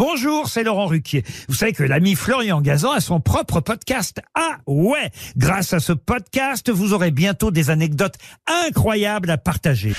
Bonjour, 0.00 0.48
c'est 0.48 0.64
Laurent 0.64 0.86
Ruquier. 0.86 1.24
Vous 1.46 1.54
savez 1.54 1.74
que 1.74 1.82
l'ami 1.82 2.14
Florian 2.14 2.62
Gazan 2.62 2.92
a 2.92 3.00
son 3.00 3.20
propre 3.20 3.60
podcast. 3.60 4.22
Ah 4.34 4.56
ouais 4.66 5.10
Grâce 5.36 5.74
à 5.74 5.78
ce 5.78 5.92
podcast, 5.92 6.70
vous 6.70 6.94
aurez 6.94 7.10
bientôt 7.10 7.50
des 7.50 7.68
anecdotes 7.68 8.14
incroyables 8.46 9.28
à 9.28 9.36
partager. 9.36 9.92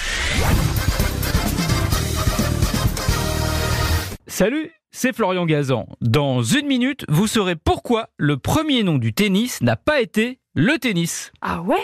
Salut, 4.25 4.71
c'est 4.89 5.15
Florian 5.15 5.45
Gazan. 5.45 5.85
Dans 6.01 6.41
une 6.41 6.65
minute, 6.65 7.05
vous 7.07 7.27
saurez 7.27 7.55
pourquoi 7.55 8.09
le 8.17 8.37
premier 8.37 8.81
nom 8.81 8.97
du 8.97 9.13
tennis 9.13 9.61
n'a 9.61 9.75
pas 9.75 10.01
été 10.01 10.39
le 10.55 10.79
tennis. 10.79 11.31
Ah 11.43 11.61
ouais? 11.61 11.77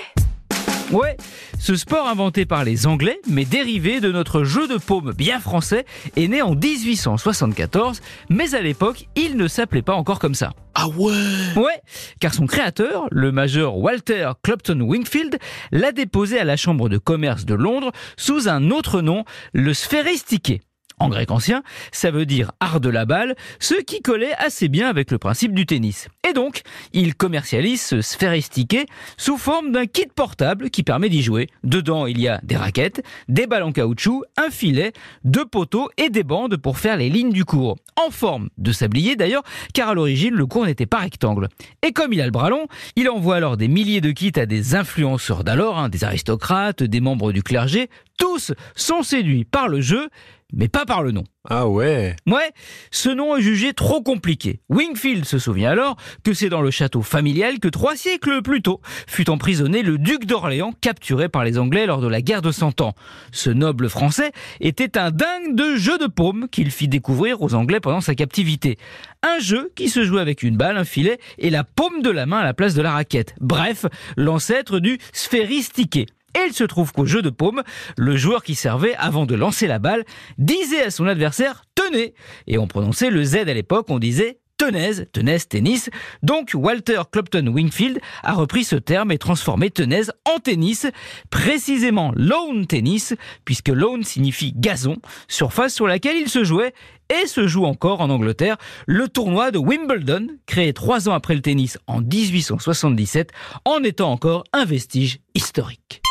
Ouais, 0.92 1.18
ce 1.60 1.76
sport 1.76 2.08
inventé 2.08 2.46
par 2.46 2.64
les 2.64 2.88
Anglais, 2.88 3.20
mais 3.28 3.44
dérivé 3.44 4.00
de 4.00 4.10
notre 4.10 4.46
jeu 4.46 4.70
de 4.70 4.78
paume 4.78 5.12
bien 5.12 5.42
français, 5.42 5.86
est 6.16 6.30
né 6.30 6.42
en 6.42 6.56
1874, 6.56 8.00
mais 8.30 8.56
à 8.56 8.62
l'époque, 8.62 9.10
il 9.18 9.36
ne 9.36 9.50
s'appelait 9.50 9.82
pas 9.82 9.96
encore 9.96 10.20
comme 10.20 10.34
ça. 10.34 10.54
Ah 10.76 10.88
ouais? 10.88 11.12
Ouais, 11.58 11.82
car 12.22 12.34
son 12.34 12.46
créateur, 12.46 13.08
le 13.12 13.34
majeur 13.34 13.78
Walter 13.78 14.32
Clopton 14.44 14.80
Wingfield, 14.80 15.40
l'a 15.74 15.92
déposé 15.92 16.40
à 16.40 16.46
la 16.46 16.56
Chambre 16.56 16.88
de 16.88 16.98
commerce 16.98 17.44
de 17.44 17.56
Londres 17.56 17.92
sous 18.16 18.48
un 18.48 18.72
autre 18.72 19.02
nom, 19.02 19.26
le 19.52 19.74
sphéristiquet. 19.74 20.62
En 21.00 21.10
grec 21.10 21.30
ancien, 21.30 21.62
ça 21.92 22.10
veut 22.10 22.26
dire 22.26 22.52
art 22.60 22.82
de 22.82 22.90
la 22.90 23.06
balle, 23.06 23.36
ce 23.60 23.76
qui 23.76 24.02
collait 24.02 24.34
assez 24.40 24.68
bien 24.68 24.90
avec 24.90 25.12
le 25.12 25.20
principe 25.20 25.54
du 25.54 25.68
tennis. 25.68 26.08
Et 26.28 26.34
donc, 26.34 26.62
il 26.92 27.14
commercialise 27.14 27.84
ce 27.84 28.02
sphéristiquet 28.02 28.88
sous 29.16 29.38
forme 29.38 29.72
d'un 29.72 29.86
kit 29.86 30.08
portable 30.08 30.72
qui 30.72 30.82
permet 30.82 31.10
d'y 31.10 31.22
jouer. 31.22 31.50
Dedans, 31.64 32.08
il 32.08 32.20
y 32.20 32.28
a 32.28 32.40
des 32.42 32.58
raquettes, 32.58 33.04
des 33.30 33.46
balles 33.46 33.62
en 33.62 33.72
caoutchouc, 33.72 34.24
un 34.38 34.50
filet, 34.50 34.92
deux 35.24 35.46
poteaux 35.46 35.88
et 35.98 36.10
des 36.10 36.24
bandes 36.24 36.58
pour 36.58 36.80
faire 36.80 36.98
les 36.98 37.10
lignes 37.10 37.32
du 37.32 37.46
cours. 37.46 37.78
En 38.04 38.10
forme 38.10 38.50
de 38.58 38.72
sablier 38.72 39.16
d'ailleurs, 39.16 39.44
car 39.76 39.90
à 39.90 39.94
l'origine, 39.94 40.34
le 40.34 40.48
cours 40.48 40.66
n'était 40.66 40.88
pas 40.88 40.98
rectangle. 40.98 41.48
Et 41.84 41.94
comme 41.94 42.12
il 42.12 42.22
a 42.22 42.26
le 42.26 42.32
bras 42.32 42.50
long, 42.50 42.68
il 42.96 43.08
envoie 43.08 43.36
alors 43.36 43.56
des 43.56 43.68
milliers 43.68 44.02
de 44.02 44.12
kits 44.12 44.34
à 44.36 44.48
des 44.48 44.74
influenceurs 44.74 45.44
d'alors, 45.44 45.78
hein, 45.78 45.90
des 45.90 46.04
aristocrates, 46.04 46.82
des 46.82 47.02
membres 47.02 47.32
du 47.32 47.44
clergé. 47.44 47.90
Tous 48.18 48.52
sont 48.76 49.04
séduits 49.04 49.46
par 49.46 49.68
le 49.68 49.80
jeu, 49.80 50.10
mais 50.54 50.68
pas 50.68 50.86
par 50.86 51.04
le 51.04 51.12
nom. 51.12 51.24
Ah 51.50 51.68
ouais 51.68 52.16
Ouais, 52.26 52.52
ce 52.92 53.10
nom 53.10 53.38
est 53.38 53.42
jugé 53.42 53.74
trop 53.74 54.02
compliqué. 54.02 54.62
Wingfield 54.70 55.26
se 55.26 55.40
souvient 55.40 55.72
alors 55.72 55.98
que 56.24 56.34
c'est 56.34 56.50
dans 56.50 56.62
le 56.62 56.72
château 56.72 57.02
familial 57.02 57.60
que 57.60 57.68
trois 57.68 57.96
siècles 57.96 58.42
plus 58.42 58.62
tôt 58.62 58.82
fut 59.08 59.30
emprisonné 59.30 59.82
le 59.82 59.98
duc 59.98 60.26
d'Orléans 60.26 60.74
capturé 60.82 61.30
par 61.30 61.44
les 61.44 61.58
Anglais 61.58 61.86
lors 61.86 62.02
de 62.02 62.08
la 62.08 62.22
guerre 62.22 62.42
de 62.42 62.52
Cent 62.52 62.82
Ans. 62.82 62.96
Ce 63.32 63.50
noble 63.50 63.90
français 63.90 64.32
était 64.60 64.98
un 64.98 65.12
dingue 65.12 65.56
de 65.56 65.76
jeu 65.76 65.98
de 65.98 66.08
paume 66.08 66.48
qu'il 66.52 66.72
fit 66.72 66.88
découvrir 66.88 67.42
aux 67.42 67.54
Anglais 67.54 67.80
pendant 67.80 68.02
sa 68.02 68.16
captivité. 68.16 68.78
Un 69.24 69.40
jeu 69.40 69.72
qui 69.76 69.90
se 69.90 70.04
jouait 70.04 70.22
avec 70.22 70.44
une 70.44 70.58
balle, 70.58 70.78
un 70.78 70.86
filet 70.86 71.20
et 71.38 71.50
la 71.50 71.64
paume 71.64 72.02
de 72.02 72.10
la 72.10 72.26
main 72.26 72.40
à 72.40 72.44
la 72.44 72.54
place 72.54 72.74
de 72.74 72.82
la 72.82 72.92
raquette. 72.92 73.36
Bref, 73.40 73.86
l'ancêtre 74.16 74.80
du 74.80 74.98
sphéristiquet. 75.14 76.08
Et 76.38 76.48
il 76.48 76.54
se 76.54 76.64
trouve 76.64 76.92
qu'au 76.92 77.06
jeu 77.06 77.22
de 77.22 77.30
paume, 77.30 77.64
le 77.98 78.16
joueur 78.16 78.44
qui 78.44 78.54
servait 78.54 78.96
avant 78.96 79.26
de 79.26 79.34
lancer 79.34 79.66
la 79.66 79.80
balle 79.80 80.06
disait 80.38 80.84
à 80.84 80.92
son 80.92 81.08
adversaire 81.08 81.64
tenez 81.74 82.14
et 82.46 82.58
on 82.58 82.68
prononçait 82.68 83.10
le 83.10 83.24
Z 83.24 83.36
à 83.36 83.54
l'époque, 83.54 83.88
on 83.90 84.00
disait 84.00 84.40
tenaise, 84.58 85.08
tenaise 85.14 85.48
tennis. 85.48 85.90
Donc 86.24 86.52
Walter 86.54 87.02
Clopton 87.12 87.48
Wingfield 87.48 88.00
a 88.24 88.34
repris 88.34 88.64
ce 88.64 88.76
terme 88.76 89.12
et 89.12 89.18
transformé 89.18 89.70
tenaise 89.70 90.12
en 90.26 90.40
tennis, 90.40 90.88
précisément 91.30 92.12
lawn 92.16 92.66
tennis, 92.66 93.16
puisque 93.46 93.70
lawn 93.70 94.04
signifie 94.04 94.54
gazon, 94.56 94.98
surface 95.28 95.74
sur 95.74 95.88
laquelle 95.88 96.18
il 96.18 96.30
se 96.30 96.44
jouait 96.44 96.74
et 97.10 97.28
se 97.28 97.48
joue 97.48 97.66
encore 97.66 98.02
en 98.02 98.10
Angleterre 98.10 98.58
le 98.86 99.08
tournoi 99.08 99.52
de 99.52 99.60
Wimbledon, 99.60 100.28
créé 100.46 100.74
trois 100.74 101.08
ans 101.08 101.14
après 101.14 101.36
le 101.36 101.42
tennis 101.42 101.78
en 101.88 102.02
1877, 102.02 103.32
en 103.64 103.84
étant 103.84 104.12
encore 104.12 104.44
un 104.54 104.66
vestige 104.66 105.20
historique. 105.36 106.02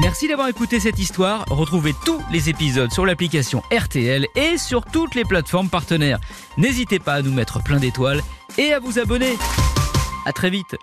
Merci 0.00 0.28
d'avoir 0.28 0.48
écouté 0.48 0.80
cette 0.80 0.98
histoire. 0.98 1.44
Retrouvez 1.50 1.94
tous 2.06 2.20
les 2.32 2.48
épisodes 2.48 2.90
sur 2.90 3.04
l'application 3.04 3.62
RTL 3.70 4.26
et 4.34 4.56
sur 4.56 4.86
toutes 4.86 5.14
les 5.14 5.24
plateformes 5.24 5.68
partenaires. 5.68 6.18
N'hésitez 6.56 6.98
pas 6.98 7.14
à 7.14 7.22
nous 7.22 7.32
mettre 7.32 7.62
plein 7.62 7.78
d'étoiles 7.78 8.22
et 8.56 8.72
à 8.72 8.78
vous 8.78 8.98
abonner. 8.98 9.36
À 10.24 10.32
très 10.32 10.48
vite. 10.48 10.76